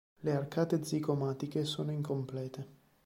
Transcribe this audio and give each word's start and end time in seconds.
Le 0.23 0.33
arcate 0.35 0.83
zigomatiche 0.83 1.63
sono 1.63 1.91
incomplete. 1.91 2.67